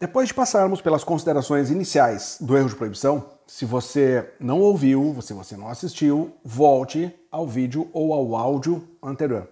Depois 0.00 0.28
de 0.28 0.34
passarmos 0.34 0.80
pelas 0.80 1.02
considerações 1.02 1.70
iniciais 1.70 2.38
do 2.40 2.56
erro 2.56 2.68
de 2.68 2.76
proibição, 2.76 3.30
se 3.48 3.64
você 3.64 4.32
não 4.38 4.60
ouviu, 4.60 5.20
se 5.20 5.32
você 5.32 5.56
não 5.56 5.66
assistiu, 5.66 6.32
volte 6.44 7.12
ao 7.32 7.48
vídeo 7.48 7.90
ou 7.92 8.12
ao 8.14 8.36
áudio 8.36 8.88
anterior. 9.02 9.48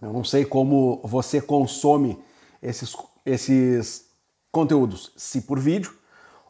Eu 0.00 0.12
não 0.12 0.22
sei 0.22 0.44
como 0.44 1.00
você 1.02 1.40
consome 1.40 2.22
esses, 2.62 2.96
esses 3.26 4.04
conteúdos, 4.52 5.10
se 5.16 5.40
por 5.40 5.58
vídeo 5.58 5.92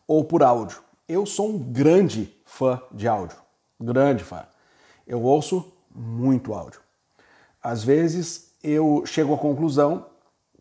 ou 0.06 0.22
por 0.22 0.42
áudio. 0.42 0.82
Eu 1.08 1.24
sou 1.24 1.48
um 1.48 1.58
grande 1.58 2.36
fã 2.44 2.78
de 2.92 3.08
áudio, 3.08 3.38
grande 3.80 4.22
fã. 4.22 4.46
Eu 5.06 5.22
ouço 5.22 5.72
muito 5.90 6.52
áudio. 6.52 6.80
Às 7.62 7.82
vezes 7.82 8.52
eu 8.62 9.02
chego 9.06 9.32
à 9.32 9.38
conclusão 9.38 10.04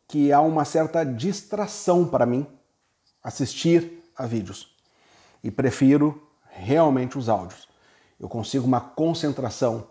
que 0.07 0.31
há 0.31 0.41
uma 0.41 0.63
certa 0.63 1.03
distração 1.03 2.07
para 2.07 2.25
mim 2.25 2.47
assistir 3.21 4.03
a 4.15 4.25
vídeos 4.25 4.73
e 5.43 5.51
prefiro 5.51 6.21
realmente 6.49 7.17
os 7.17 7.27
áudios. 7.27 7.67
Eu 8.19 8.29
consigo 8.29 8.65
uma 8.65 8.79
concentração 8.79 9.87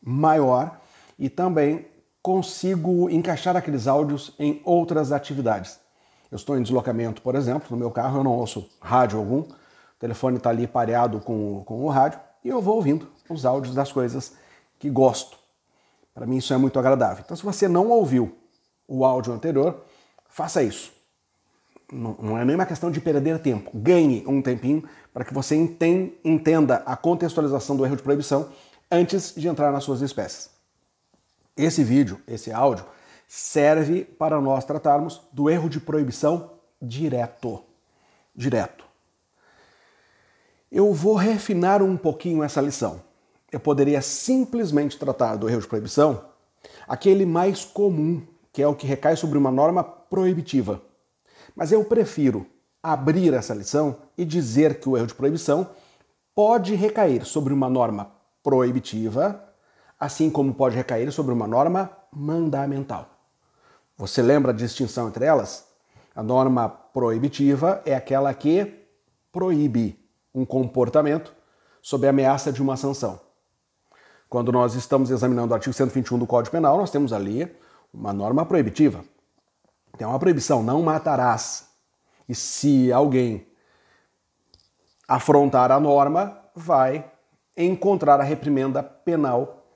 maior 0.00 0.80
e 1.18 1.28
também 1.28 1.86
consigo 2.22 3.10
encaixar 3.10 3.56
aqueles 3.56 3.86
áudios 3.86 4.34
em 4.38 4.62
outras 4.64 5.12
atividades. 5.12 5.78
Eu 6.30 6.36
estou 6.36 6.56
em 6.56 6.62
deslocamento, 6.62 7.20
por 7.22 7.34
exemplo, 7.34 7.68
no 7.70 7.76
meu 7.76 7.90
carro 7.90 8.20
eu 8.20 8.24
não 8.24 8.32
ouço 8.32 8.68
rádio 8.80 9.18
algum, 9.18 9.40
o 9.40 9.54
telefone 9.98 10.36
está 10.36 10.50
ali 10.50 10.66
pareado 10.66 11.20
com, 11.20 11.62
com 11.64 11.84
o 11.84 11.88
rádio 11.88 12.20
e 12.44 12.48
eu 12.48 12.60
vou 12.62 12.76
ouvindo 12.76 13.08
os 13.28 13.44
áudios 13.44 13.74
das 13.74 13.90
coisas 13.90 14.34
que 14.78 14.88
gosto. 14.88 15.38
Para 16.14 16.26
mim 16.26 16.36
isso 16.36 16.52
é 16.52 16.56
muito 16.56 16.78
agradável. 16.78 17.22
Então, 17.24 17.36
se 17.36 17.42
você 17.42 17.66
não 17.66 17.88
ouviu 17.88 18.36
o 18.88 19.04
áudio 19.04 19.32
anterior, 19.32 19.84
faça 20.28 20.62
isso. 20.62 20.90
Não, 21.92 22.38
é 22.38 22.44
nem 22.44 22.54
uma 22.54 22.66
questão 22.66 22.90
de 22.90 23.00
perder 23.00 23.38
tempo. 23.38 23.70
Ganhe 23.74 24.24
um 24.26 24.42
tempinho 24.42 24.82
para 25.12 25.24
que 25.24 25.32
você 25.32 25.54
entenda 26.24 26.82
a 26.84 26.96
contextualização 26.96 27.76
do 27.76 27.84
erro 27.84 27.96
de 27.96 28.02
proibição 28.02 28.50
antes 28.90 29.34
de 29.34 29.46
entrar 29.48 29.70
nas 29.70 29.84
suas 29.84 30.00
espécies. 30.00 30.50
Esse 31.56 31.82
vídeo, 31.82 32.20
esse 32.26 32.52
áudio, 32.52 32.84
serve 33.26 34.04
para 34.04 34.40
nós 34.40 34.64
tratarmos 34.64 35.20
do 35.32 35.50
erro 35.50 35.68
de 35.68 35.80
proibição 35.80 36.52
direto. 36.80 37.62
Direto. 38.34 38.84
Eu 40.70 40.92
vou 40.92 41.14
refinar 41.14 41.82
um 41.82 41.96
pouquinho 41.96 42.42
essa 42.42 42.60
lição. 42.60 43.02
Eu 43.50 43.58
poderia 43.58 44.02
simplesmente 44.02 44.98
tratar 44.98 45.36
do 45.36 45.48
erro 45.48 45.62
de 45.62 45.66
proibição 45.66 46.26
aquele 46.86 47.24
mais 47.24 47.64
comum 47.64 48.22
que 48.58 48.62
é 48.62 48.66
o 48.66 48.74
que 48.74 48.88
recai 48.88 49.14
sobre 49.14 49.38
uma 49.38 49.52
norma 49.52 49.84
proibitiva. 49.84 50.82
Mas 51.54 51.70
eu 51.70 51.84
prefiro 51.84 52.44
abrir 52.82 53.32
essa 53.32 53.54
lição 53.54 53.98
e 54.16 54.24
dizer 54.24 54.80
que 54.80 54.88
o 54.88 54.96
erro 54.96 55.06
de 55.06 55.14
proibição 55.14 55.70
pode 56.34 56.74
recair 56.74 57.24
sobre 57.24 57.54
uma 57.54 57.70
norma 57.70 58.10
proibitiva, 58.42 59.40
assim 59.96 60.28
como 60.28 60.52
pode 60.52 60.74
recair 60.74 61.12
sobre 61.12 61.32
uma 61.32 61.46
norma 61.46 61.88
mandamental. 62.12 63.08
Você 63.96 64.22
lembra 64.22 64.50
a 64.50 64.56
distinção 64.56 65.06
entre 65.06 65.24
elas? 65.24 65.68
A 66.12 66.22
norma 66.24 66.68
proibitiva 66.68 67.80
é 67.86 67.94
aquela 67.94 68.34
que 68.34 68.74
proíbe 69.30 70.04
um 70.34 70.44
comportamento 70.44 71.32
sob 71.80 72.08
a 72.08 72.10
ameaça 72.10 72.50
de 72.50 72.60
uma 72.60 72.76
sanção. 72.76 73.20
Quando 74.28 74.50
nós 74.50 74.74
estamos 74.74 75.12
examinando 75.12 75.52
o 75.52 75.54
artigo 75.54 75.72
121 75.72 76.18
do 76.18 76.26
Código 76.26 76.50
Penal, 76.50 76.76
nós 76.76 76.90
temos 76.90 77.12
ali 77.12 77.48
uma 77.92 78.12
norma 78.12 78.44
proibitiva. 78.44 79.04
Tem 79.96 80.06
uma 80.06 80.18
proibição, 80.18 80.62
não 80.62 80.82
matarás. 80.82 81.68
E 82.28 82.34
se 82.34 82.92
alguém 82.92 83.46
afrontar 85.08 85.72
a 85.72 85.80
norma, 85.80 86.38
vai 86.54 87.10
encontrar 87.56 88.20
a 88.20 88.24
reprimenda 88.24 88.82
penal 88.82 89.66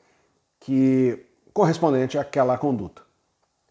que 0.60 1.26
correspondente 1.53 2.19
àquela 2.19 2.56
conduta. 2.56 3.03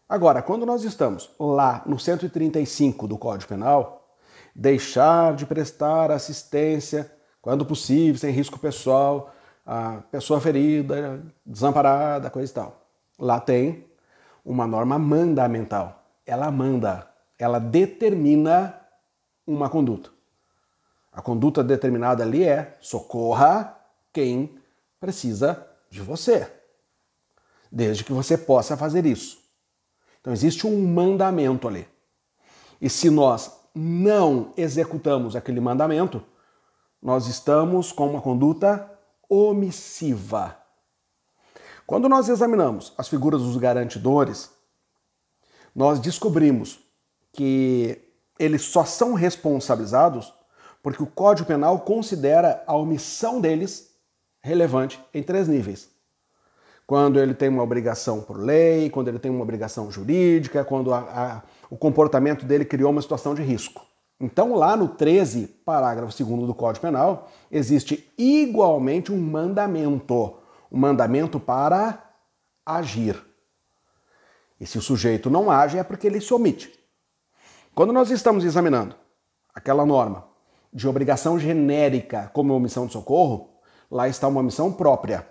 Agora, 0.08 0.42
quando 0.42 0.66
nós 0.66 0.84
estamos 0.84 1.30
lá 1.38 1.82
no 1.86 1.98
135 1.98 3.08
do 3.08 3.16
Código 3.16 3.48
Penal, 3.48 4.14
deixar 4.54 5.34
de 5.34 5.46
prestar 5.46 6.10
assistência, 6.10 7.10
quando 7.40 7.64
possível, 7.64 8.18
sem 8.18 8.30
risco 8.30 8.58
pessoal, 8.58 9.32
a 9.64 10.02
pessoa 10.10 10.40
ferida, 10.40 11.22
desamparada, 11.46 12.28
coisa 12.28 12.50
e 12.50 12.54
tal. 12.54 12.86
Lá 13.18 13.40
tem 13.40 13.90
uma 14.44 14.66
norma 14.66 14.98
mandamental. 14.98 16.04
Ela 16.26 16.50
manda, 16.50 17.08
ela 17.38 17.58
determina 17.58 18.78
uma 19.46 19.68
conduta. 19.68 20.10
A 21.12 21.20
conduta 21.20 21.62
determinada 21.62 22.22
ali 22.22 22.44
é 22.44 22.76
socorra 22.80 23.76
quem 24.12 24.58
precisa 24.98 25.66
de 25.90 26.00
você, 26.00 26.50
desde 27.70 28.04
que 28.04 28.12
você 28.12 28.38
possa 28.38 28.76
fazer 28.76 29.04
isso. 29.04 29.38
Então 30.20 30.32
existe 30.32 30.66
um 30.66 30.86
mandamento 30.86 31.68
ali. 31.68 31.86
E 32.80 32.88
se 32.88 33.10
nós 33.10 33.52
não 33.74 34.52
executamos 34.56 35.36
aquele 35.36 35.60
mandamento, 35.60 36.24
nós 37.00 37.26
estamos 37.26 37.90
com 37.92 38.08
uma 38.08 38.20
conduta 38.20 38.90
omissiva. 39.28 40.61
Quando 41.92 42.08
nós 42.08 42.26
examinamos 42.30 42.94
as 42.96 43.06
figuras 43.06 43.42
dos 43.42 43.58
garantidores, 43.58 44.48
nós 45.76 46.00
descobrimos 46.00 46.78
que 47.34 48.00
eles 48.38 48.62
só 48.62 48.82
são 48.82 49.12
responsabilizados 49.12 50.32
porque 50.82 51.02
o 51.02 51.06
Código 51.06 51.46
Penal 51.46 51.80
considera 51.80 52.64
a 52.66 52.74
omissão 52.74 53.42
deles 53.42 53.90
relevante 54.40 54.98
em 55.12 55.22
três 55.22 55.46
níveis. 55.46 55.90
Quando 56.86 57.20
ele 57.20 57.34
tem 57.34 57.50
uma 57.50 57.62
obrigação 57.62 58.22
por 58.22 58.38
lei, 58.38 58.88
quando 58.88 59.08
ele 59.08 59.18
tem 59.18 59.30
uma 59.30 59.42
obrigação 59.42 59.90
jurídica, 59.90 60.64
quando 60.64 60.94
a, 60.94 61.00
a, 61.00 61.42
o 61.68 61.76
comportamento 61.76 62.46
dele 62.46 62.64
criou 62.64 62.90
uma 62.90 63.02
situação 63.02 63.34
de 63.34 63.42
risco. 63.42 63.84
Então, 64.18 64.54
lá 64.54 64.78
no 64.78 64.88
13, 64.88 65.46
parágrafo 65.62 66.24
2 66.24 66.46
do 66.46 66.54
Código 66.54 66.86
Penal, 66.86 67.28
existe 67.50 68.10
igualmente 68.16 69.12
um 69.12 69.20
mandamento 69.20 70.40
o 70.72 70.78
mandamento 70.78 71.38
para 71.38 72.02
agir. 72.64 73.22
E 74.58 74.66
se 74.66 74.78
o 74.78 74.82
sujeito 74.82 75.28
não 75.28 75.50
age, 75.50 75.76
é 75.76 75.84
porque 75.84 76.06
ele 76.06 76.18
se 76.18 76.32
omite. 76.32 76.72
Quando 77.74 77.92
nós 77.92 78.10
estamos 78.10 78.42
examinando 78.42 78.96
aquela 79.54 79.84
norma 79.84 80.26
de 80.72 80.88
obrigação 80.88 81.38
genérica 81.38 82.30
como 82.32 82.54
omissão 82.54 82.86
de 82.86 82.94
socorro, 82.94 83.50
lá 83.90 84.08
está 84.08 84.26
uma 84.26 84.40
omissão 84.40 84.72
própria. 84.72 85.28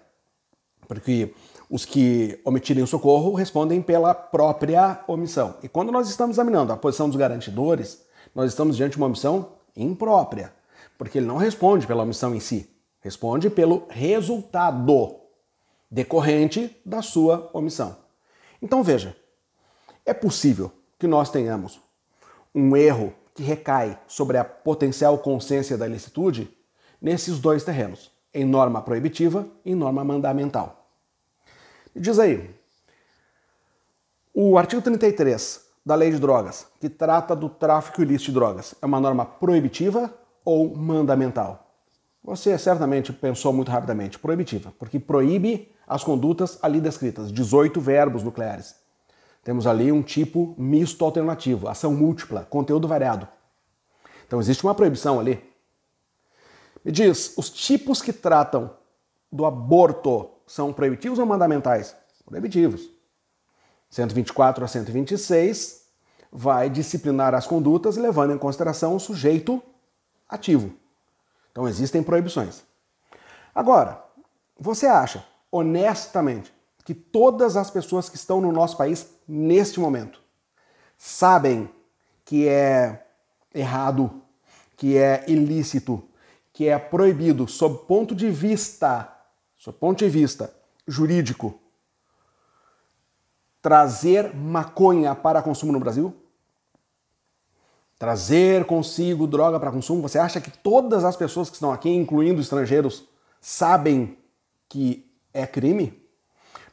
Porque 0.87 1.33
os 1.67 1.85
que 1.85 2.39
omitirem 2.45 2.83
o 2.83 2.87
socorro 2.87 3.33
respondem 3.33 3.81
pela 3.81 4.13
própria 4.13 5.03
omissão. 5.07 5.55
E 5.63 5.67
quando 5.67 5.91
nós 5.91 6.07
estamos 6.07 6.35
examinando 6.35 6.71
a 6.71 6.77
posição 6.77 7.07
dos 7.07 7.17
garantidores, 7.17 8.05
nós 8.35 8.51
estamos 8.51 8.77
diante 8.77 8.91
de 8.91 8.97
uma 8.97 9.07
omissão 9.07 9.53
imprópria, 9.75 10.53
porque 10.99 11.17
ele 11.17 11.25
não 11.25 11.37
responde 11.37 11.87
pela 11.87 12.03
omissão 12.03 12.35
em 12.35 12.39
si, 12.39 12.69
responde 12.99 13.49
pelo 13.49 13.87
resultado 13.89 15.20
decorrente 15.91 16.75
da 16.85 17.01
sua 17.01 17.51
omissão. 17.53 17.97
Então 18.61 18.81
veja, 18.81 19.15
é 20.05 20.13
possível 20.13 20.71
que 20.97 21.05
nós 21.05 21.29
tenhamos 21.29 21.81
um 22.55 22.75
erro 22.77 23.13
que 23.35 23.43
recai 23.43 23.99
sobre 24.07 24.37
a 24.37 24.45
potencial 24.45 25.17
consciência 25.17 25.77
da 25.77 25.87
ilicitude 25.87 26.49
nesses 27.01 27.39
dois 27.39 27.63
terrenos, 27.63 28.11
em 28.33 28.45
norma 28.45 28.81
proibitiva 28.81 29.47
e 29.65 29.75
norma 29.75 30.03
mandamental. 30.03 30.87
Me 31.93 32.01
diz 32.01 32.17
aí, 32.19 32.49
o 34.33 34.57
artigo 34.57 34.81
33 34.81 35.65
da 35.85 35.95
Lei 35.95 36.11
de 36.11 36.19
Drogas, 36.19 36.67
que 36.79 36.89
trata 36.89 37.35
do 37.35 37.49
tráfico 37.49 38.01
ilícito 38.01 38.31
de 38.31 38.35
drogas, 38.35 38.75
é 38.81 38.85
uma 38.85 38.99
norma 38.99 39.25
proibitiva 39.25 40.13
ou 40.45 40.73
mandamental? 40.75 41.71
Você 42.23 42.55
certamente 42.57 43.11
pensou 43.11 43.51
muito 43.51 43.71
rapidamente, 43.71 44.19
proibitiva, 44.19 44.71
porque 44.77 44.99
proíbe 44.99 45.71
as 45.91 46.05
condutas 46.05 46.57
ali 46.61 46.79
descritas, 46.79 47.29
18 47.33 47.81
verbos 47.81 48.23
nucleares. 48.23 48.75
Temos 49.43 49.67
ali 49.67 49.91
um 49.91 50.01
tipo 50.01 50.55
misto 50.57 51.03
alternativo, 51.03 51.67
ação 51.67 51.93
múltipla, 51.93 52.47
conteúdo 52.49 52.87
variado. 52.87 53.27
Então 54.25 54.39
existe 54.39 54.63
uma 54.63 54.73
proibição 54.73 55.19
ali. 55.19 55.43
Me 56.85 56.93
diz, 56.93 57.33
os 57.37 57.49
tipos 57.49 58.01
que 58.01 58.13
tratam 58.13 58.73
do 59.29 59.45
aborto 59.45 60.29
são 60.47 60.71
proibitivos 60.71 61.19
ou 61.19 61.25
mandamentais? 61.25 61.93
Proibitivos. 62.25 62.89
124 63.89 64.63
a 64.63 64.67
126 64.69 65.87
vai 66.31 66.69
disciplinar 66.69 67.35
as 67.35 67.45
condutas 67.45 67.97
levando 67.97 68.31
em 68.31 68.37
consideração 68.37 68.95
o 68.95 68.99
sujeito 68.99 69.61
ativo. 70.29 70.73
Então 71.51 71.67
existem 71.67 72.01
proibições. 72.01 72.63
Agora, 73.53 74.01
você 74.57 74.87
acha, 74.87 75.25
honestamente, 75.51 76.53
que 76.83 76.93
todas 76.93 77.55
as 77.57 77.69
pessoas 77.69 78.09
que 78.09 78.15
estão 78.15 78.41
no 78.41 78.51
nosso 78.51 78.77
país 78.77 79.07
neste 79.27 79.79
momento 79.79 80.21
sabem 80.97 81.69
que 82.25 82.47
é 82.47 83.05
errado, 83.53 84.21
que 84.77 84.97
é 84.97 85.25
ilícito, 85.27 86.03
que 86.53 86.67
é 86.67 86.77
proibido 86.77 87.47
sob 87.47 87.85
ponto 87.85 88.15
de 88.15 88.29
vista, 88.29 89.11
sob 89.57 89.77
ponto 89.77 89.99
de 89.99 90.09
vista 90.09 90.53
jurídico, 90.87 91.59
trazer 93.61 94.35
maconha 94.35 95.13
para 95.13 95.41
consumo 95.41 95.71
no 95.71 95.79
Brasil? 95.79 96.15
Trazer 97.97 98.65
consigo 98.65 99.27
droga 99.27 99.59
para 99.59 99.71
consumo? 99.71 100.01
Você 100.01 100.17
acha 100.17 100.41
que 100.41 100.49
todas 100.49 101.03
as 101.03 101.15
pessoas 101.15 101.49
que 101.49 101.55
estão 101.55 101.71
aqui, 101.71 101.89
incluindo 101.89 102.41
estrangeiros, 102.41 103.07
sabem 103.39 104.17
que 104.67 105.10
é 105.33 105.45
crime? 105.45 106.01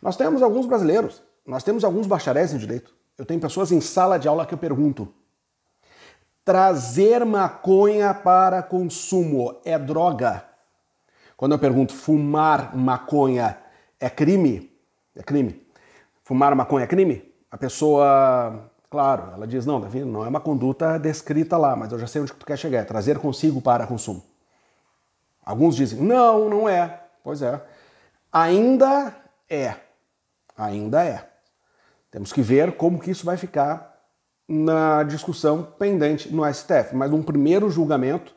Nós 0.00 0.16
temos 0.16 0.42
alguns 0.42 0.66
brasileiros, 0.66 1.22
nós 1.46 1.62
temos 1.62 1.84
alguns 1.84 2.06
bacharéis 2.06 2.52
em 2.52 2.58
direito. 2.58 2.94
Eu 3.16 3.24
tenho 3.24 3.40
pessoas 3.40 3.72
em 3.72 3.80
sala 3.80 4.18
de 4.18 4.28
aula 4.28 4.46
que 4.46 4.54
eu 4.54 4.58
pergunto: 4.58 5.12
trazer 6.44 7.24
maconha 7.24 8.14
para 8.14 8.62
consumo 8.62 9.60
é 9.64 9.78
droga? 9.78 10.44
Quando 11.36 11.52
eu 11.52 11.58
pergunto 11.58 11.94
fumar 11.94 12.76
maconha 12.76 13.58
é 14.00 14.08
crime? 14.08 14.70
É 15.14 15.22
crime. 15.22 15.66
Fumar 16.22 16.54
maconha 16.54 16.84
é 16.84 16.86
crime? 16.86 17.32
A 17.50 17.56
pessoa, 17.56 18.70
claro, 18.90 19.32
ela 19.34 19.46
diz: 19.46 19.66
não, 19.66 19.80
Davi, 19.80 20.04
não 20.04 20.24
é 20.24 20.28
uma 20.28 20.40
conduta 20.40 20.98
descrita 20.98 21.56
lá, 21.56 21.74
mas 21.74 21.90
eu 21.90 21.98
já 21.98 22.06
sei 22.06 22.22
onde 22.22 22.32
tu 22.32 22.46
quer 22.46 22.56
chegar, 22.56 22.80
é 22.80 22.84
trazer 22.84 23.18
consigo 23.18 23.60
para 23.60 23.86
consumo. 23.86 24.22
Alguns 25.44 25.74
dizem: 25.74 26.00
não, 26.00 26.48
não 26.48 26.68
é. 26.68 27.02
Pois 27.24 27.42
é. 27.42 27.60
Ainda 28.32 29.14
é. 29.48 29.74
Ainda 30.56 31.04
é. 31.04 31.28
Temos 32.10 32.32
que 32.32 32.42
ver 32.42 32.76
como 32.76 32.98
que 32.98 33.10
isso 33.10 33.24
vai 33.24 33.36
ficar 33.36 33.98
na 34.48 35.02
discussão 35.02 35.62
pendente 35.62 36.32
no 36.34 36.42
STF, 36.52 36.94
mas 36.94 37.12
um 37.12 37.22
primeiro 37.22 37.70
julgamento, 37.70 38.34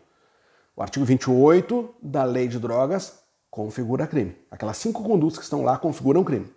o 0.75 0.81
artigo 0.81 1.05
28 1.05 1.95
da 2.01 2.23
Lei 2.23 2.47
de 2.47 2.59
Drogas 2.59 3.19
configura 3.49 4.07
crime. 4.07 4.37
Aquelas 4.49 4.77
cinco 4.77 5.03
condutas 5.03 5.37
que 5.37 5.43
estão 5.43 5.63
lá 5.63 5.77
configuram 5.77 6.23
crime. 6.23 6.51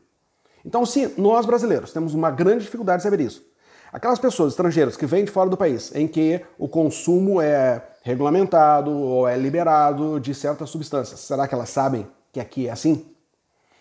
Então, 0.65 0.87
se 0.87 1.15
nós 1.19 1.45
brasileiros 1.45 1.93
temos 1.93 2.15
uma 2.15 2.31
grande 2.31 2.65
dificuldade 2.65 2.99
de 2.99 3.03
saber 3.03 3.21
isso, 3.21 3.45
aquelas 3.93 4.19
pessoas 4.19 4.53
estrangeiras 4.53 4.97
que 4.97 5.07
vêm 5.07 5.25
de 5.25 5.31
fora 5.31 5.51
do 5.51 5.57
país, 5.57 5.95
em 5.95 6.09
que 6.09 6.41
o 6.59 6.69
consumo 6.69 7.41
é 7.41 7.83
regulamentado 8.03 8.91
ou 8.91 9.29
é 9.29 9.37
liberado 9.37 10.19
de 10.19 10.35
certas 10.35 10.71
substâncias, 10.71 11.21
será 11.21 11.47
que 11.47 11.55
elas 11.55 11.69
sabem 11.69 12.07
que 12.33 12.41
aqui 12.41 12.69
é 12.69 12.71
assim? 12.71 13.14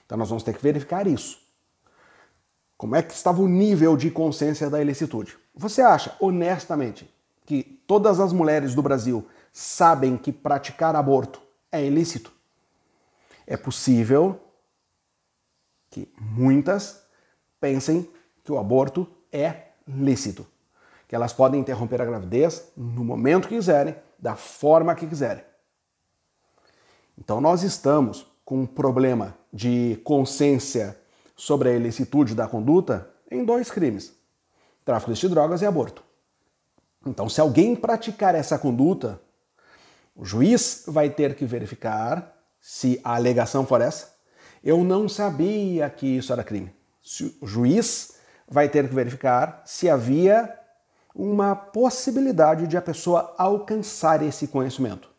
Então, 0.06 0.18
nós 0.18 0.30
vamos 0.30 0.44
ter 0.44 0.54
que 0.54 0.62
verificar 0.62 1.08
isso. 1.08 1.40
Como 2.78 2.96
é 2.96 3.02
que 3.02 3.14
estava 3.14 3.42
o 3.42 3.48
nível 3.48 3.96
de 3.96 4.12
consciência 4.12 4.70
da 4.70 4.82
ilicitude? 4.82 5.38
Você 5.56 5.82
acha, 5.82 6.16
honestamente, 6.20 7.10
que 7.46 7.64
todas 7.88 8.20
as 8.20 8.34
mulheres 8.34 8.76
do 8.76 8.82
Brasil 8.82 9.26
sabem 9.52 10.18
que 10.18 10.32
praticar 10.32 10.96
aborto 10.96 11.42
é 11.72 11.86
ilícito? 11.86 12.32
É 13.46 13.56
possível 13.56 14.40
que 15.90 16.12
muitas 16.20 17.04
pensem 17.60 18.10
que 18.44 18.52
o 18.52 18.58
aborto 18.58 19.08
é 19.32 19.68
lícito, 19.88 20.46
que 21.08 21.16
elas 21.16 21.32
podem 21.32 21.62
interromper 21.62 22.02
a 22.02 22.06
gravidez 22.06 22.72
no 22.76 23.04
momento 23.04 23.48
que 23.48 23.56
quiserem, 23.56 23.96
da 24.18 24.36
forma 24.36 24.96
que 24.96 25.06
quiserem. 25.06 25.44
Então 27.18 27.40
nós 27.40 27.64
estamos 27.64 28.26
com 28.46 28.62
um 28.62 28.66
problema 28.66 29.36
de 29.52 30.00
consciência 30.04 30.98
sobre 31.36 31.70
a 31.70 31.74
ilicitude 31.74 32.36
da 32.36 32.48
conduta 32.48 33.10
em 33.30 33.44
dois 33.44 33.72
crimes: 33.72 34.14
tráfico 34.86 35.14
de 35.14 35.30
drogas 35.30 35.62
e 35.62 35.66
aborto. 35.66 36.04
Então, 37.06 37.28
se 37.28 37.42
alguém 37.42 37.76
praticar 37.76 38.34
essa 38.34 38.58
conduta, 38.58 39.20
o 40.16 40.24
juiz 40.24 40.84
vai 40.88 41.10
ter 41.10 41.36
que 41.36 41.46
verificar 41.46 42.34
se 42.60 43.00
a 43.04 43.16
alegação 43.16 43.66
for 43.66 43.82
essa. 43.82 44.14
Eu 44.64 44.84
não 44.84 45.10
sabia 45.10 45.90
que 45.90 46.08
isso 46.08 46.32
era 46.32 46.44
crime. 46.44 46.74
O 47.42 47.48
juiz 47.48 48.14
vai 48.48 48.70
ter 48.70 48.88
que 48.88 48.96
verificar 48.96 49.62
se 49.66 49.90
havia 49.90 50.58
uma 51.14 51.56
possibilidade 51.56 52.68
de 52.68 52.78
a 52.78 52.82
pessoa 52.82 53.36
alcançar 53.38 54.22
esse 54.22 54.48
conhecimento. 54.48 55.13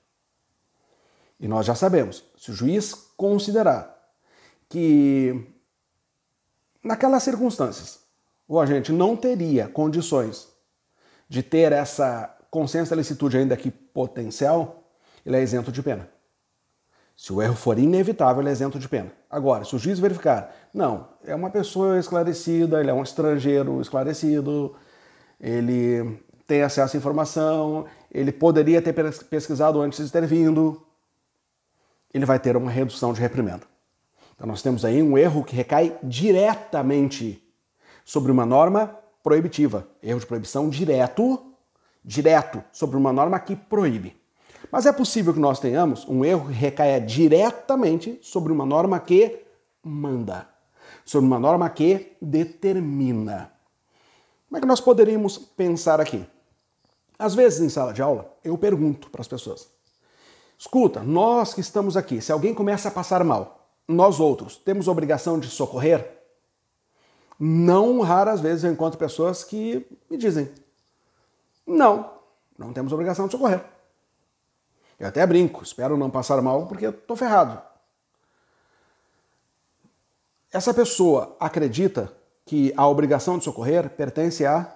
E 1.45 1.47
nós 1.47 1.67
já 1.67 1.75
sabemos, 1.75 2.25
se 2.39 2.51
o 2.51 2.55
juiz 2.55 2.95
considerar 3.19 3.95
que 4.67 5.47
naquelas 6.83 7.23
circunstâncias 7.23 8.01
o 8.49 8.59
agente 8.59 8.91
não 8.91 9.15
teria 9.15 9.69
condições 9.69 10.49
de 11.29 11.43
ter 11.43 11.71
essa 11.71 12.35
consciência 12.51 12.97
da 12.97 13.01
licitude 13.01 13.37
ainda 13.37 13.59
que 13.59 13.71
potencial, 13.71 14.85
ele 15.27 15.37
é 15.37 15.43
isento 15.43 15.71
de 15.71 15.83
pena. 15.83 16.09
Se 17.15 17.31
o 17.31 17.43
erro 17.43 17.57
for 17.57 17.79
inevitável, 17.79 18.41
ele 18.41 18.49
é 18.49 18.53
isento 18.53 18.79
de 18.79 18.89
pena. 18.89 19.13
Agora, 19.29 19.67
se 19.67 19.77
o 19.77 19.79
juiz 19.79 19.99
verificar, 19.99 20.51
não, 20.73 21.11
é 21.27 21.35
uma 21.35 21.51
pessoa 21.51 21.99
esclarecida, 21.99 22.81
ele 22.81 22.89
é 22.89 22.95
um 22.95 23.03
estrangeiro 23.03 23.83
esclarecido, 23.83 24.75
ele 25.39 26.25
tem 26.47 26.63
acesso 26.63 26.97
à 26.97 26.99
informação, 26.99 27.85
ele 28.11 28.33
poderia 28.33 28.81
ter 28.81 28.95
pesquisado 29.25 29.79
antes 29.83 30.07
de 30.07 30.11
ter 30.11 30.27
vindo, 30.27 30.83
ele 32.15 32.25
vai 32.25 32.39
ter 32.39 32.57
uma 32.57 32.71
redução 32.71 33.13
de 33.13 33.21
reprimenda. 33.21 33.67
Então 34.35 34.47
nós 34.47 34.63
temos 34.63 34.85
aí 34.85 35.03
um 35.03 35.19
erro 35.19 35.45
que 35.45 35.55
recai 35.55 35.99
diretamente 36.03 37.43
sobre 38.05 38.31
uma 38.31 38.47
norma 38.47 38.97
proibitiva. 39.23 39.87
Erro 40.01 40.21
de 40.21 40.27
proibição 40.27 40.69
direto, 40.69 41.45
direto 42.05 42.63
sobre 42.73 42.97
uma 42.97 43.13
norma 43.13 43.39
que 43.41 43.57
proíbe. 43.57 44.17
Mas 44.71 44.87
é 44.87 44.93
possível 44.93 45.35
que 45.35 45.41
nós 45.41 45.59
tenhamos 45.59 46.07
um 46.09 46.25
erro 46.25 46.47
que 46.47 46.55
recaia 46.55 47.01
diretamente 47.01 48.19
sobre 48.23 48.53
uma 48.53 48.65
norma 48.65 48.99
que 49.01 49.45
manda, 49.83 50.49
sobre 51.05 51.27
uma 51.27 51.39
norma 51.39 51.69
que 51.69 52.17
determina. 52.21 53.53
Como 54.49 54.59
é 54.59 54.61
que 54.61 54.67
nós 54.67 54.81
poderíamos 54.81 55.37
pensar 55.37 56.01
aqui? 56.01 56.25
Às 57.19 57.35
vezes, 57.35 57.61
em 57.61 57.69
sala 57.69 57.93
de 57.93 58.03
aula, 58.03 58.33
eu 58.43 58.57
pergunto 58.57 59.11
para 59.11 59.21
as 59.21 59.29
pessoas: 59.29 59.69
escuta, 60.65 61.03
nós 61.03 61.53
que 61.53 61.61
estamos 61.61 61.95
aqui, 61.95 62.23
se 62.23 62.33
alguém 62.33 62.55
começa 62.55 62.89
a 62.89 62.91
passar 62.91 63.23
mal, 63.23 63.69
nós 63.87 64.19
outros 64.19 64.57
temos 64.57 64.89
obrigação 64.89 65.39
de 65.39 65.49
socorrer? 65.49 66.23
Não 67.39 68.01
raras 68.01 68.41
vezes 68.41 68.65
eu 68.65 68.73
encontro 68.73 68.99
pessoas 68.99 69.45
que 69.45 69.87
me 70.09 70.17
dizem: 70.17 70.51
não, 71.67 72.11
não 72.57 72.73
temos 72.73 72.93
obrigação 72.93 73.27
de 73.27 73.33
socorrer. 73.33 73.63
Eu 74.99 75.09
até 75.09 75.27
brinco, 75.27 75.63
espero 75.63 75.99
não 75.99 76.11
passar 76.11 76.41
mal 76.41 76.67
porque 76.67 76.87
estou 76.87 77.17
ferrado. 77.17 77.61
Essa 80.51 80.73
pessoa 80.73 81.37
acredita 81.39 82.11
que 82.47 82.73
a 82.77 82.87
obrigação 82.87 83.37
de 83.37 83.45
socorrer 83.45 83.91
pertence 83.91 84.47
a 84.47 84.73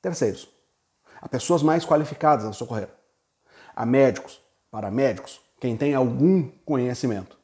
terceiros, 0.00 0.48
a 1.20 1.28
pessoas 1.28 1.62
mais 1.62 1.84
qualificadas 1.84 2.46
a 2.46 2.52
socorrer, 2.52 2.88
a 3.74 3.84
médicos, 3.84 4.40
paramédicos, 4.70 5.40
quem 5.60 5.76
tem 5.76 5.94
algum 5.94 6.48
conhecimento. 6.64 7.36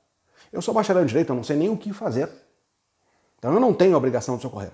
Eu 0.53 0.63
sou 0.63 0.73
bacharel 0.73 1.03
em 1.03 1.07
direito, 1.07 1.31
eu 1.31 1.37
não 1.37 1.45
sei 1.45 1.57
nem 1.57 1.69
o 1.69 1.77
que 1.77 1.93
fazer. 1.93 2.31
Então 3.39 3.53
eu 3.53 3.61
não 3.61 3.75
tenho 3.75 3.95
a 3.95 3.99
obrigação 3.99 4.37
de 4.37 4.43
socorrer. 4.43 4.73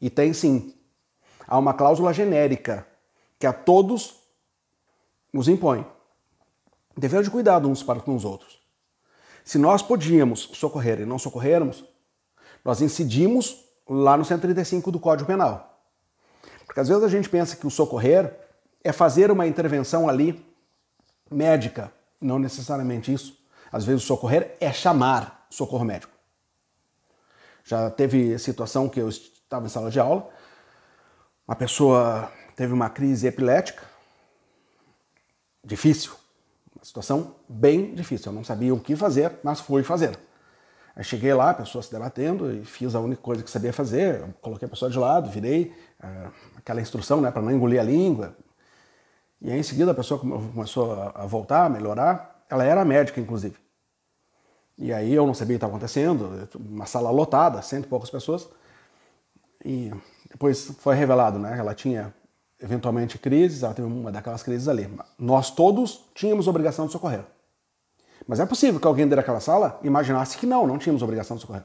E 0.00 0.10
tem 0.10 0.32
sim. 0.32 0.74
Há 1.46 1.58
uma 1.58 1.74
cláusula 1.74 2.12
genérica 2.12 2.86
que 3.38 3.46
a 3.46 3.52
todos 3.52 4.16
nos 5.32 5.48
impõe. 5.48 5.86
Dever 6.96 7.22
de 7.22 7.30
cuidado 7.30 7.68
uns 7.68 7.82
para 7.82 8.00
com 8.00 8.16
os 8.16 8.24
outros. 8.24 8.58
Se 9.44 9.58
nós 9.58 9.82
podíamos 9.82 10.50
socorrer 10.54 11.00
e 11.00 11.04
não 11.04 11.18
socorrermos, 11.18 11.84
nós 12.64 12.80
incidimos 12.80 13.64
lá 13.88 14.16
no 14.16 14.24
135 14.24 14.90
do 14.90 14.98
Código 14.98 15.26
Penal. 15.26 15.80
Porque 16.64 16.80
às 16.80 16.88
vezes 16.88 17.04
a 17.04 17.08
gente 17.08 17.28
pensa 17.28 17.54
que 17.54 17.66
o 17.66 17.70
socorrer 17.70 18.34
é 18.82 18.92
fazer 18.92 19.30
uma 19.30 19.46
intervenção 19.46 20.08
ali 20.08 20.44
médica. 21.30 21.92
Não 22.20 22.38
necessariamente 22.38 23.12
isso. 23.12 23.38
Às 23.70 23.84
vezes 23.84 24.02
o 24.04 24.06
socorrer 24.06 24.56
é 24.60 24.72
chamar 24.72 25.46
socorro 25.50 25.84
médico. 25.84 26.12
Já 27.64 27.90
teve 27.90 28.38
situação 28.38 28.88
que 28.88 29.00
eu 29.00 29.08
estava 29.08 29.66
em 29.66 29.68
sala 29.68 29.90
de 29.90 29.98
aula, 29.98 30.28
uma 31.46 31.56
pessoa 31.56 32.30
teve 32.54 32.72
uma 32.72 32.88
crise 32.88 33.26
epilética, 33.26 33.82
difícil, 35.64 36.12
uma 36.74 36.84
situação 36.84 37.34
bem 37.48 37.94
difícil. 37.94 38.30
Eu 38.30 38.34
não 38.34 38.44
sabia 38.44 38.72
o 38.72 38.80
que 38.80 38.96
fazer, 38.96 39.38
mas 39.42 39.60
fui 39.60 39.82
fazer. 39.82 40.18
Aí 40.94 41.04
cheguei 41.04 41.34
lá, 41.34 41.50
a 41.50 41.54
pessoa 41.54 41.82
se 41.82 41.92
debatendo 41.92 42.50
e 42.50 42.64
fiz 42.64 42.94
a 42.94 43.00
única 43.00 43.20
coisa 43.20 43.42
que 43.42 43.50
sabia 43.50 43.72
fazer. 43.72 44.20
Eu 44.20 44.34
coloquei 44.40 44.66
a 44.66 44.68
pessoa 44.68 44.90
de 44.90 44.98
lado, 44.98 45.28
virei 45.28 45.74
uh, 46.02 46.32
aquela 46.56 46.80
instrução 46.80 47.20
né, 47.20 47.30
para 47.30 47.42
não 47.42 47.52
engolir 47.52 47.78
a 47.78 47.84
língua. 47.84 48.34
E 49.40 49.50
aí, 49.50 49.58
em 49.58 49.62
seguida 49.62 49.90
a 49.90 49.94
pessoa 49.94 50.18
começou 50.18 50.92
a 51.14 51.26
voltar, 51.26 51.66
a 51.66 51.68
melhorar. 51.68 52.44
Ela 52.48 52.64
era 52.64 52.84
médica, 52.84 53.20
inclusive. 53.20 53.56
E 54.78 54.92
aí 54.92 55.14
eu 55.14 55.26
não 55.26 55.34
sabia 55.34 55.56
o 55.56 55.58
que 55.58 55.64
estava 55.64 55.72
acontecendo, 55.72 56.48
uma 56.54 56.86
sala 56.86 57.10
lotada, 57.10 57.62
cento 57.62 57.84
e 57.84 57.88
poucas 57.88 58.10
pessoas. 58.10 58.48
E 59.64 59.90
depois 60.30 60.66
foi 60.78 60.94
revelado, 60.94 61.38
né? 61.38 61.58
Ela 61.58 61.74
tinha 61.74 62.14
eventualmente 62.60 63.18
crises, 63.18 63.62
ela 63.62 63.74
teve 63.74 63.88
uma 63.88 64.12
daquelas 64.12 64.42
crises 64.42 64.68
ali. 64.68 64.88
Nós 65.18 65.50
todos 65.50 66.04
tínhamos 66.14 66.46
obrigação 66.46 66.86
de 66.86 66.92
socorrer. 66.92 67.24
Mas 68.26 68.40
é 68.40 68.46
possível 68.46 68.80
que 68.80 68.86
alguém 68.86 69.08
daquela 69.08 69.40
sala 69.40 69.78
imaginasse 69.82 70.36
que 70.38 70.46
não, 70.46 70.66
não 70.66 70.78
tínhamos 70.78 71.02
obrigação 71.02 71.36
de 71.36 71.42
socorrer. 71.42 71.64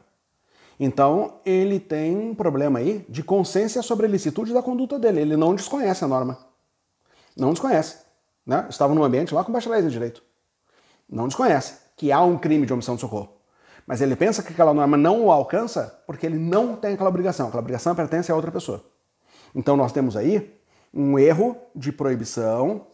Então, 0.79 1.39
ele 1.45 1.79
tem 1.79 2.17
um 2.17 2.33
problema 2.33 2.79
aí 2.79 3.05
de 3.07 3.23
consciência 3.23 3.81
sobre 3.81 4.05
a 4.05 4.09
licitude 4.09 4.53
da 4.53 4.63
conduta 4.63 4.97
dele. 4.97 5.21
Ele 5.21 5.37
não 5.37 5.53
desconhece 5.53 6.03
a 6.03 6.07
norma. 6.07 6.50
Não 7.37 7.51
desconhece. 7.51 7.97
Né? 8.45 8.65
Estava 8.69 8.93
num 8.93 9.03
ambiente 9.03 9.33
lá 9.33 9.43
com 9.43 9.51
bacharéis 9.51 9.85
em 9.85 9.89
direito. 9.89 10.23
Não 11.09 11.27
desconhece 11.27 11.75
que 11.95 12.11
há 12.11 12.21
um 12.21 12.37
crime 12.37 12.65
de 12.65 12.73
omissão 12.73 12.95
de 12.95 13.01
socorro. 13.01 13.29
Mas 13.85 14.01
ele 14.01 14.15
pensa 14.15 14.41
que 14.41 14.53
aquela 14.53 14.73
norma 14.73 14.95
não 14.97 15.25
o 15.25 15.31
alcança 15.31 16.01
porque 16.07 16.25
ele 16.25 16.37
não 16.37 16.75
tem 16.75 16.93
aquela 16.93 17.09
obrigação. 17.09 17.47
Aquela 17.47 17.61
obrigação 17.61 17.95
pertence 17.95 18.31
a 18.31 18.35
outra 18.35 18.51
pessoa. 18.51 18.83
Então 19.53 19.75
nós 19.75 19.91
temos 19.91 20.15
aí 20.15 20.57
um 20.93 21.17
erro 21.17 21.57
de 21.75 21.91
proibição 21.91 22.87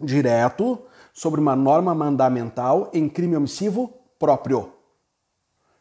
direto 0.00 0.78
sobre 1.12 1.40
uma 1.40 1.56
norma 1.56 1.94
mandamental 1.94 2.90
em 2.92 3.08
crime 3.08 3.36
omissivo 3.36 3.94
próprio. 4.18 4.72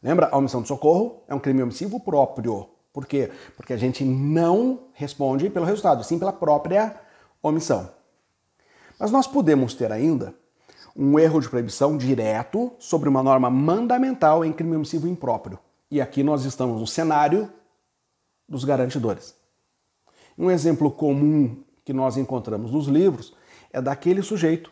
Lembra? 0.02 0.30
A 0.32 0.38
omissão 0.38 0.62
de 0.62 0.68
socorro 0.68 1.24
é 1.28 1.36
um 1.36 1.40
crime 1.40 1.64
omissivo 1.64 2.00
próprio. 2.00 2.70
Por 2.94 3.06
quê? 3.06 3.32
Porque 3.58 3.74
a 3.74 3.78
gente 3.78 4.06
não 4.06 4.88
responde 4.94 5.50
pelo 5.50 5.66
resultado, 5.66 6.04
sim 6.04 6.18
pela 6.18 6.32
própria 6.32 6.96
omissão. 7.50 7.92
Mas 9.00 9.12
nós 9.12 9.28
podemos 9.28 9.74
ter 9.74 9.92
ainda 9.92 10.34
um 10.96 11.20
erro 11.20 11.42
de 11.42 11.50
proibição 11.50 11.98
direto 11.98 12.72
sobre 12.80 13.10
uma 13.10 13.22
norma 13.22 13.50
mandamental 13.50 14.46
em 14.46 14.54
crime 14.54 14.76
omissivo 14.76 15.08
impróprio. 15.08 15.60
E 15.92 16.00
aqui 16.00 16.24
nós 16.24 16.46
estamos 16.46 16.80
no 16.80 16.88
cenário 16.88 17.52
dos 18.48 18.64
garantidores. 18.64 19.36
Um 20.38 20.50
exemplo 20.50 20.90
comum 20.90 21.64
que 21.84 21.94
nós 21.94 22.18
encontramos 22.18 22.72
nos 22.72 22.88
livros 22.88 23.34
é 23.72 23.82
daquele 23.82 24.22
sujeito 24.22 24.72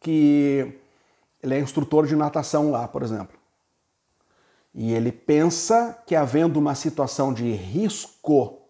que 0.00 0.80
ele 1.42 1.54
é 1.54 1.60
instrutor 1.60 2.06
de 2.06 2.14
natação 2.14 2.70
lá, 2.70 2.86
por 2.86 3.02
exemplo. 3.02 3.36
E 4.72 4.92
ele 4.92 5.10
pensa 5.10 5.98
que 6.06 6.14
havendo 6.14 6.58
uma 6.58 6.74
situação 6.74 7.32
de 7.32 7.50
risco, 7.52 8.60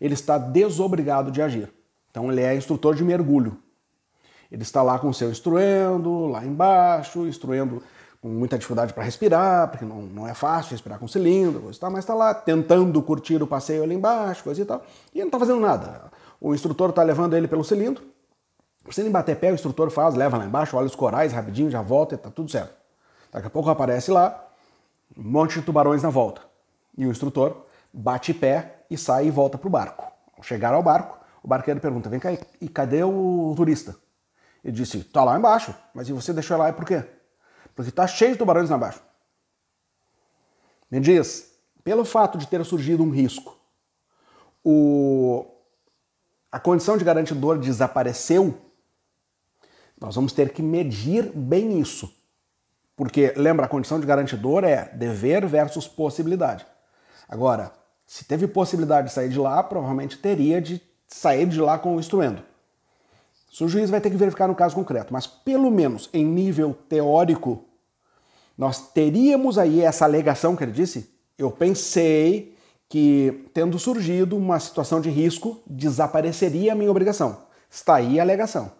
ele 0.00 0.14
está 0.14 0.38
desobrigado 0.38 1.30
de 1.30 1.42
agir. 1.42 1.72
Então 2.10 2.30
ele 2.30 2.42
é 2.42 2.54
instrutor 2.54 2.94
de 2.94 3.04
mergulho. 3.04 3.58
Ele 4.50 4.62
está 4.62 4.82
lá 4.82 4.98
com 4.98 5.08
o 5.08 5.14
seu 5.14 5.30
instruendo, 5.30 6.26
lá 6.26 6.44
embaixo, 6.44 7.26
instruendo 7.26 7.82
com 8.20 8.28
muita 8.28 8.56
dificuldade 8.56 8.92
para 8.92 9.04
respirar, 9.04 9.68
porque 9.68 9.84
não, 9.84 10.02
não 10.02 10.26
é 10.26 10.34
fácil 10.34 10.72
respirar 10.72 10.98
com 10.98 11.06
cilindro, 11.06 11.60
coisa 11.60 11.76
e 11.76 11.80
tal, 11.80 11.90
mas 11.90 12.00
está 12.00 12.14
lá 12.14 12.34
tentando 12.34 13.00
curtir 13.02 13.40
o 13.42 13.46
passeio 13.46 13.82
ali 13.84 13.94
embaixo, 13.94 14.42
coisa 14.42 14.60
e 14.60 14.64
tal, 14.64 14.84
e 15.14 15.18
não 15.20 15.26
está 15.26 15.38
fazendo 15.38 15.60
nada. 15.60 16.10
O 16.40 16.54
instrutor 16.54 16.90
está 16.90 17.02
levando 17.02 17.36
ele 17.36 17.46
pelo 17.46 17.62
cilindro, 17.62 18.02
se 18.90 19.00
ele 19.00 19.10
bater 19.10 19.36
pé, 19.36 19.50
o 19.50 19.54
instrutor 19.54 19.90
faz, 19.90 20.14
leva 20.14 20.38
lá 20.38 20.46
embaixo, 20.46 20.76
olha 20.76 20.86
os 20.86 20.94
corais 20.94 21.32
rapidinho, 21.32 21.70
já 21.70 21.82
volta 21.82 22.14
e 22.14 22.16
está 22.16 22.30
tudo 22.30 22.50
certo. 22.50 22.74
Daqui 23.30 23.46
a 23.46 23.50
pouco 23.50 23.68
aparece 23.68 24.10
lá 24.10 24.46
um 25.16 25.22
monte 25.22 25.58
de 25.58 25.66
tubarões 25.66 26.02
na 26.02 26.10
volta. 26.10 26.42
E 26.96 27.06
o 27.06 27.10
instrutor 27.10 27.66
bate 27.92 28.32
pé 28.32 28.82
e 28.90 28.96
sai 28.96 29.26
e 29.26 29.30
volta 29.30 29.58
para 29.58 29.68
o 29.68 29.70
barco. 29.70 30.10
Ao 30.36 30.42
chegar 30.42 30.72
ao 30.72 30.82
barco, 30.82 31.18
o 31.48 31.54
barqueiro 31.56 31.80
pergunta: 31.80 32.10
Vem 32.10 32.20
cá, 32.20 32.30
e 32.60 32.68
cadê 32.68 33.02
o 33.02 33.54
turista? 33.56 33.96
Ele 34.62 34.74
disse: 34.74 35.02
Tá 35.04 35.24
lá 35.24 35.38
embaixo. 35.38 35.74
Mas 35.94 36.06
e 36.06 36.12
você 36.12 36.30
deixou 36.30 36.58
lá 36.58 36.70
por 36.74 36.84
quê? 36.84 37.02
Porque 37.74 37.88
está 37.88 38.06
cheio 38.06 38.32
de 38.32 38.38
tubarões 38.38 38.68
lá 38.68 38.76
embaixo. 38.76 39.02
Me 40.90 41.00
diz, 41.00 41.54
pelo 41.82 42.04
fato 42.04 42.36
de 42.36 42.46
ter 42.46 42.62
surgido 42.66 43.02
um 43.02 43.08
risco, 43.08 43.58
o... 44.62 45.46
a 46.52 46.60
condição 46.60 46.98
de 46.98 47.04
garantidor 47.04 47.58
desapareceu, 47.58 48.54
nós 49.98 50.14
vamos 50.14 50.34
ter 50.34 50.52
que 50.52 50.60
medir 50.60 51.32
bem 51.34 51.80
isso. 51.80 52.14
Porque, 52.94 53.32
lembra, 53.36 53.64
a 53.64 53.68
condição 53.68 53.98
de 53.98 54.06
garantidor 54.06 54.64
é 54.64 54.90
dever 54.94 55.46
versus 55.46 55.88
possibilidade. 55.88 56.66
Agora, 57.26 57.72
se 58.06 58.24
teve 58.24 58.46
possibilidade 58.46 59.08
de 59.08 59.14
sair 59.14 59.30
de 59.30 59.38
lá, 59.38 59.62
provavelmente 59.62 60.18
teria 60.18 60.60
de 60.60 60.87
sair 61.08 61.46
de 61.46 61.60
lá 61.60 61.78
com 61.78 61.96
o 61.96 62.00
instrumento. 62.00 62.42
O 63.60 63.66
juiz 63.66 63.90
vai 63.90 64.00
ter 64.00 64.10
que 64.10 64.16
verificar 64.16 64.46
no 64.46 64.54
caso 64.54 64.74
concreto, 64.74 65.12
mas 65.12 65.26
pelo 65.26 65.68
menos 65.70 66.08
em 66.12 66.24
nível 66.24 66.76
teórico, 66.88 67.64
nós 68.56 68.92
teríamos 68.92 69.58
aí 69.58 69.82
essa 69.82 70.04
alegação 70.04 70.54
que 70.54 70.62
ele 70.62 70.70
disse. 70.70 71.10
Eu 71.36 71.50
pensei 71.50 72.54
que, 72.88 73.46
tendo 73.52 73.78
surgido 73.78 74.36
uma 74.36 74.60
situação 74.60 75.00
de 75.00 75.10
risco, 75.10 75.60
desapareceria 75.66 76.72
a 76.72 76.74
minha 76.74 76.90
obrigação. 76.90 77.38
Está 77.68 77.96
aí 77.96 78.20
a 78.20 78.22
alegação. 78.22 78.70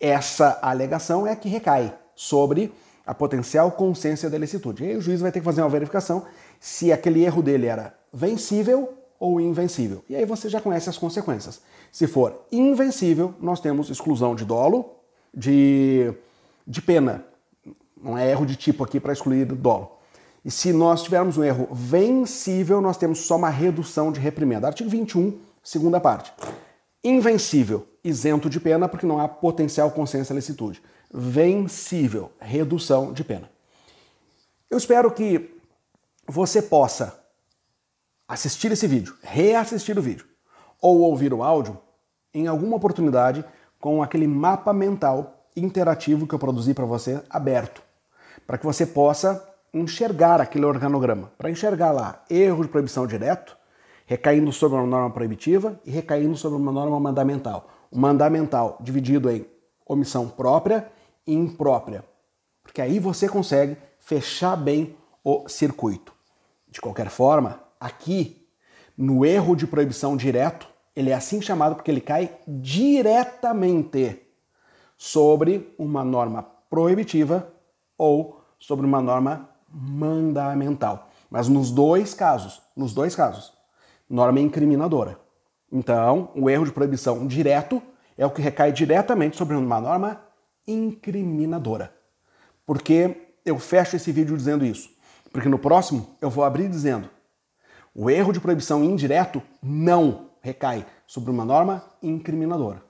Essa 0.00 0.58
alegação 0.62 1.26
é 1.26 1.36
que 1.36 1.48
recai 1.48 1.96
sobre 2.14 2.72
a 3.06 3.14
potencial 3.14 3.70
consciência 3.72 4.28
da 4.28 4.38
licitude. 4.38 4.84
E 4.84 4.88
aí 4.88 4.96
o 4.96 5.00
juiz 5.00 5.20
vai 5.20 5.30
ter 5.30 5.40
que 5.40 5.44
fazer 5.44 5.62
uma 5.62 5.68
verificação 5.68 6.24
se 6.58 6.92
aquele 6.92 7.24
erro 7.24 7.42
dele 7.42 7.66
era 7.66 7.94
vencível 8.12 8.94
ou 9.18 9.40
invencível. 9.40 10.04
E 10.08 10.16
aí 10.16 10.24
você 10.24 10.48
já 10.48 10.60
conhece 10.60 10.88
as 10.90 10.98
consequências. 10.98 11.60
Se 11.92 12.06
for 12.06 12.44
invencível, 12.50 13.34
nós 13.40 13.60
temos 13.60 13.90
exclusão 13.90 14.34
de 14.34 14.44
dolo, 14.44 14.90
de, 15.32 16.12
de 16.66 16.82
pena 16.82 17.24
não 18.04 18.18
é 18.18 18.30
erro 18.30 18.44
de 18.44 18.54
tipo 18.54 18.84
aqui 18.84 19.00
para 19.00 19.14
excluir 19.14 19.46
dolo. 19.46 19.92
E 20.44 20.50
se 20.50 20.74
nós 20.74 21.02
tivermos 21.02 21.38
um 21.38 21.42
erro 21.42 21.68
vencível, 21.72 22.82
nós 22.82 22.98
temos 22.98 23.20
só 23.20 23.36
uma 23.36 23.48
redução 23.48 24.12
de 24.12 24.20
reprimenda. 24.20 24.66
Artigo 24.66 24.90
21, 24.90 25.38
segunda 25.62 25.98
parte. 25.98 26.30
Invencível, 27.02 27.88
isento 28.04 28.50
de 28.50 28.60
pena 28.60 28.86
porque 28.86 29.06
não 29.06 29.18
há 29.18 29.26
potencial 29.26 29.90
consciência 29.90 30.34
licitude. 30.34 30.82
Vencível, 31.10 32.30
redução 32.38 33.10
de 33.10 33.24
pena. 33.24 33.48
Eu 34.70 34.76
espero 34.76 35.10
que 35.10 35.50
você 36.26 36.60
possa 36.60 37.23
assistir 38.28 38.72
esse 38.72 38.86
vídeo, 38.86 39.16
reassistir 39.22 39.98
o 39.98 40.02
vídeo 40.02 40.26
ou 40.80 41.00
ouvir 41.00 41.32
o 41.32 41.42
áudio 41.42 41.78
em 42.32 42.46
alguma 42.46 42.76
oportunidade 42.76 43.44
com 43.80 44.02
aquele 44.02 44.26
mapa 44.26 44.72
mental 44.72 45.46
interativo 45.56 46.26
que 46.26 46.34
eu 46.34 46.38
produzi 46.38 46.74
para 46.74 46.84
você 46.84 47.22
aberto 47.30 47.82
para 48.46 48.58
que 48.58 48.64
você 48.64 48.86
possa 48.86 49.46
enxergar 49.72 50.40
aquele 50.40 50.64
organograma, 50.64 51.32
para 51.36 51.50
enxergar 51.50 51.90
lá 51.90 52.22
erro 52.30 52.62
de 52.62 52.68
proibição 52.68 53.06
direto, 53.06 53.56
recaindo 54.06 54.52
sobre 54.52 54.78
uma 54.78 54.86
norma 54.86 55.10
proibitiva 55.10 55.80
e 55.84 55.90
recaindo 55.90 56.36
sobre 56.36 56.58
uma 56.58 56.70
norma 56.70 57.00
mandamental. 57.00 57.68
O 57.90 57.98
mandamental 57.98 58.76
dividido 58.80 59.30
em 59.30 59.46
omissão 59.86 60.28
própria 60.28 60.90
e 61.26 61.34
imprópria, 61.34 62.04
porque 62.62 62.82
aí 62.82 62.98
você 62.98 63.28
consegue 63.28 63.76
fechar 63.98 64.56
bem 64.56 64.96
o 65.22 65.48
circuito. 65.48 66.12
De 66.68 66.80
qualquer 66.80 67.08
forma, 67.08 67.60
aqui 67.84 68.48
no 68.96 69.26
erro 69.26 69.54
de 69.54 69.66
proibição 69.66 70.16
direto, 70.16 70.66
ele 70.96 71.10
é 71.10 71.14
assim 71.14 71.42
chamado 71.42 71.74
porque 71.74 71.90
ele 71.90 72.00
cai 72.00 72.34
diretamente 72.48 74.22
sobre 74.96 75.74
uma 75.78 76.02
norma 76.02 76.42
proibitiva 76.70 77.52
ou 77.98 78.40
sobre 78.58 78.86
uma 78.86 79.02
norma 79.02 79.50
mandamental. 79.68 81.10
Mas 81.28 81.46
nos 81.46 81.70
dois 81.70 82.14
casos, 82.14 82.62
nos 82.74 82.94
dois 82.94 83.14
casos, 83.14 83.52
norma 84.08 84.40
incriminadora. 84.40 85.18
Então, 85.70 86.30
o 86.34 86.48
erro 86.48 86.64
de 86.64 86.72
proibição 86.72 87.26
direto 87.26 87.82
é 88.16 88.24
o 88.24 88.30
que 88.30 88.40
recai 88.40 88.72
diretamente 88.72 89.36
sobre 89.36 89.56
uma 89.56 89.80
norma 89.80 90.22
incriminadora. 90.66 91.94
Por 92.64 92.80
que 92.80 93.34
eu 93.44 93.58
fecho 93.58 93.96
esse 93.96 94.10
vídeo 94.10 94.36
dizendo 94.36 94.64
isso? 94.64 94.88
Porque 95.30 95.48
no 95.48 95.58
próximo 95.58 96.16
eu 96.20 96.30
vou 96.30 96.44
abrir 96.44 96.68
dizendo: 96.68 97.10
o 97.94 98.10
erro 98.10 98.32
de 98.32 98.40
proibição 98.40 98.82
indireto 98.82 99.42
não 99.62 100.30
recai 100.40 100.86
sobre 101.06 101.30
uma 101.30 101.44
norma 101.44 101.84
incriminadora 102.02 102.82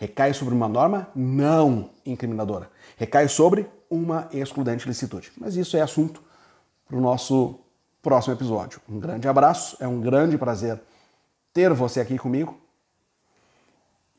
recai 0.00 0.32
sobre 0.32 0.54
uma 0.54 0.66
norma 0.66 1.10
não 1.14 1.90
incriminadora. 2.06 2.70
Recai 2.96 3.28
sobre 3.28 3.68
uma 3.90 4.28
excludente 4.32 4.88
licitude. 4.88 5.30
Mas 5.36 5.56
isso 5.56 5.76
é 5.76 5.82
assunto 5.82 6.22
para 6.88 6.96
o 6.96 7.00
nosso 7.00 7.60
próximo 8.00 8.34
episódio. 8.34 8.80
Um 8.88 8.98
grande 8.98 9.28
abraço, 9.28 9.76
é 9.78 9.86
um 9.86 10.00
grande 10.00 10.38
prazer 10.38 10.80
ter 11.52 11.70
você 11.74 12.00
aqui 12.00 12.16
comigo. 12.16 12.58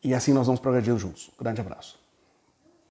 E 0.03 0.13
assim 0.13 0.34
nós 0.34 0.46
vamos 0.46 0.62
progredindo 0.62 1.00
juntos. 1.00 1.32
Grande 1.39 1.62
abraço. 1.62 2.00